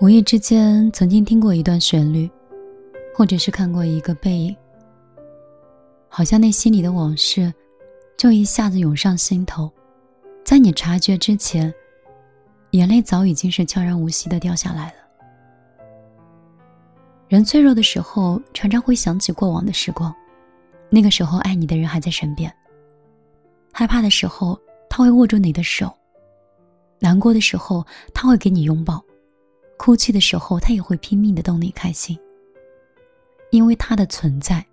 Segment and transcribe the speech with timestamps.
[0.00, 2.28] 无意之间曾经听过一段旋律，
[3.14, 4.56] 或者是看过一个背影，
[6.08, 7.52] 好像那心里的往事，
[8.16, 9.70] 就一下子涌上心头，
[10.42, 11.70] 在你察觉之前，
[12.70, 14.94] 眼泪早已经是悄然无息的掉下来了。
[17.28, 20.14] 人脆弱的时候，常常会想起过往的时光，
[20.88, 22.50] 那个时候爱你的人还在身边。
[23.70, 24.58] 害怕的时候，
[24.88, 25.88] 他会握住你的手；
[27.00, 29.04] 难过的时候，他会给你拥抱。
[29.82, 32.18] 哭泣的时候，他也会拼命的逗你开心。
[33.50, 34.64] 因为他的存在，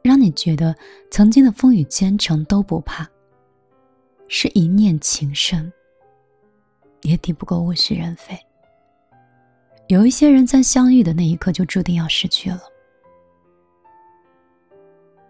[0.00, 0.74] 让你觉得
[1.10, 3.06] 曾经的风雨兼程都不怕。
[4.28, 5.70] 是一念情深，
[7.02, 8.34] 也抵不过物是人非。
[9.88, 12.62] 有一些人在相遇的那一刻就注定要失去了，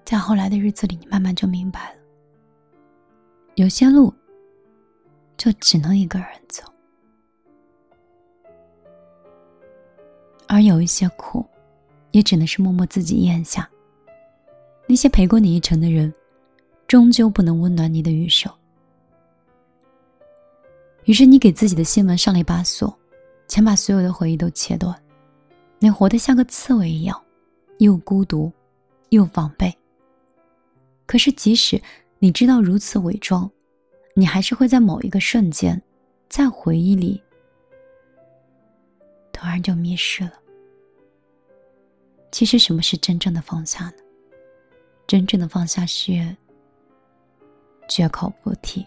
[0.04, 2.00] 在后来的日子里，你慢慢就明白了，
[3.56, 4.14] 有些路
[5.36, 6.71] 就只能一个人走。
[10.52, 11.42] 而有一些苦，
[12.10, 13.66] 也只能是默默自己咽下。
[14.86, 16.12] 那些陪过你一程的人，
[16.86, 18.52] 终究不能温暖你的余生。
[21.04, 22.94] 于是你给自己的心门上了一把锁，
[23.48, 24.94] 想把所有的回忆都切断。
[25.78, 27.18] 你活得像个刺猬一样，
[27.78, 28.52] 又孤独，
[29.08, 29.74] 又防备。
[31.06, 31.80] 可是即使
[32.18, 33.50] 你知道如此伪装，
[34.14, 35.80] 你还是会在某一个瞬间，
[36.28, 37.22] 在回忆里，
[39.32, 40.32] 突然就迷失了。
[42.32, 43.92] 其实，什么是真正的放下呢？
[45.06, 46.34] 真正的放下是
[47.86, 48.84] 绝口不提。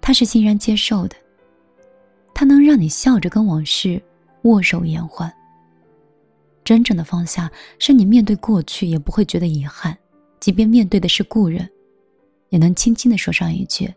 [0.00, 1.16] 他是欣然接受的，
[2.34, 4.00] 他能让你笑着跟往事
[4.42, 5.32] 握手言欢。
[6.62, 9.96] 真正的放下，是你面对过去也不会觉得遗憾，
[10.38, 11.66] 即便面对的是故人，
[12.50, 13.92] 也能轻轻的说上一句：“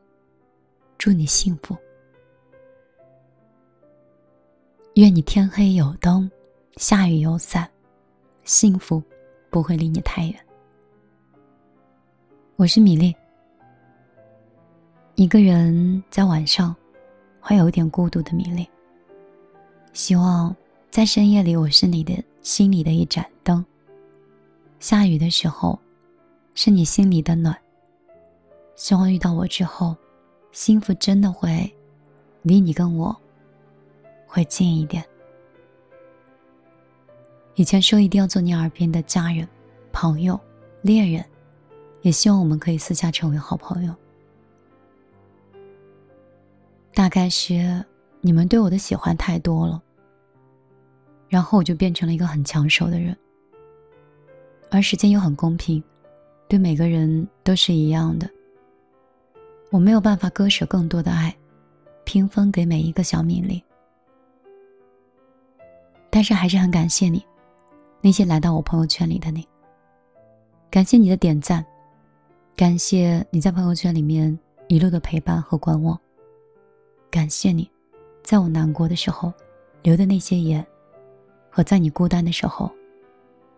[0.98, 1.76] 祝你幸福。”
[4.96, 6.32] 愿你天黑有灯，
[6.78, 7.70] 下雨有伞。
[8.50, 9.00] 幸福
[9.52, 10.36] 不会离你太远。
[12.56, 13.16] 我是米粒，
[15.14, 16.76] 一个人在晚上
[17.40, 18.68] 会有一点孤独的米粒。
[19.94, 20.54] 希望
[20.90, 23.64] 在深夜里，我是你的心里的一盏灯。
[24.80, 25.80] 下雨的时候，
[26.56, 27.56] 是你心里的暖。
[28.76, 29.96] 希望遇到我之后，
[30.52, 31.72] 幸福真的会
[32.42, 33.16] 离你跟我
[34.26, 35.06] 会近一点。
[37.56, 39.48] 以前说一定要做你耳边的家人、
[39.92, 40.40] 朋友、
[40.82, 41.24] 恋人，
[42.02, 43.94] 也希望我们可以私下成为好朋友。
[46.94, 47.84] 大概是
[48.22, 49.82] 你们对我的喜欢太多了，
[51.28, 53.16] 然后我就变成了一个很抢手的人。
[54.72, 55.84] 而时间又很公平，
[56.48, 58.30] 对每个人都是一样的。
[59.72, 61.36] 我没有办法割舍更多的爱，
[62.04, 63.64] 平分给每一个小米粒，
[66.10, 67.26] 但是还是很感谢你。
[68.02, 69.46] 那些来到我朋友圈里的你，
[70.72, 71.66] 感谢你的点赞，
[72.56, 74.38] 感谢你在朋友圈里面
[74.70, 76.00] 一路的陪伴和观望，
[77.12, 77.70] 感谢你，
[78.24, 79.34] 在我难过的时候
[79.82, 80.66] 流的那些眼，
[81.50, 82.72] 和在你孤单的时候，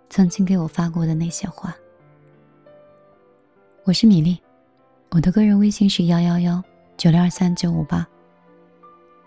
[0.09, 1.75] 曾经给我发过的那些话。
[3.83, 4.39] 我是米粒，
[5.11, 6.63] 我的个人微信是幺幺幺
[6.97, 8.07] 九六二三九五八。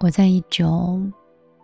[0.00, 1.12] 我在一种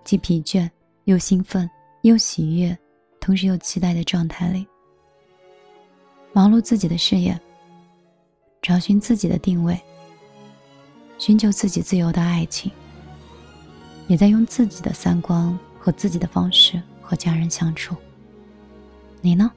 [0.05, 0.71] 既疲倦
[1.05, 1.69] 又兴奋
[2.03, 2.79] 又喜悦。
[3.21, 4.67] 同时又期待的状态里，
[6.33, 7.39] 忙碌自己的事业，
[8.63, 9.79] 找寻自己的定位，
[11.19, 12.73] 寻求自己自由的爱情，
[14.09, 17.95] 也在用自己的三观和自己的方式和家人相处。
[19.21, 19.53] 你呢？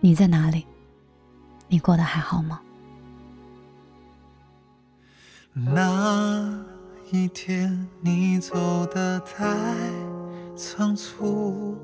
[0.00, 0.66] 你在哪里？
[1.68, 2.60] 你过得还好吗？
[5.54, 6.64] 那
[7.10, 9.56] 一天你走得太
[10.54, 11.78] 仓促。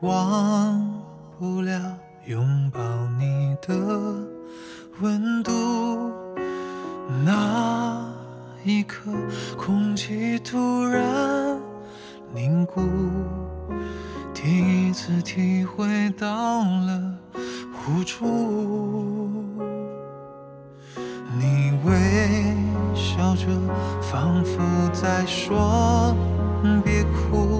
[0.00, 1.02] 忘
[1.38, 1.80] 不了
[2.26, 2.80] 拥抱
[3.18, 3.74] 你的
[5.00, 6.12] 温度，
[7.24, 8.06] 那
[8.62, 9.10] 一刻
[9.56, 11.58] 空气突然
[12.34, 12.82] 凝固，
[14.34, 17.14] 第一次体会到了
[17.88, 18.26] 无助。
[21.38, 22.54] 你微
[22.94, 23.46] 笑着，
[24.02, 24.60] 仿佛
[24.92, 26.14] 在说
[26.84, 27.55] 别哭。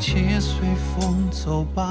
[0.00, 1.82] 且随风走吧。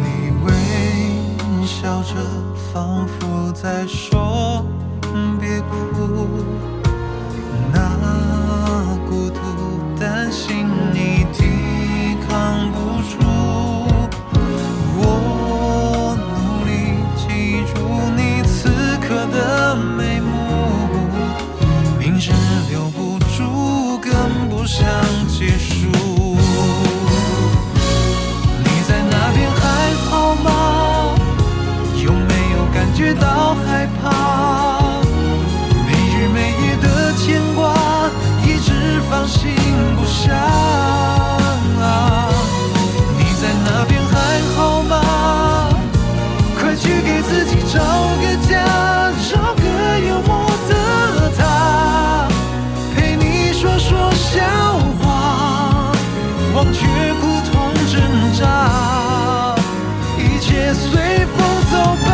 [0.00, 2.16] 你微笑着
[2.72, 4.66] 仿佛在说
[5.40, 6.31] 别哭。
[57.86, 59.54] 挣扎。
[60.18, 61.36] 一切随风
[61.70, 62.11] 走吧。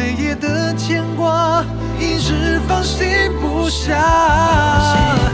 [0.00, 1.62] 每夜的牵挂，
[1.98, 3.06] 一直放心
[3.38, 5.29] 不下。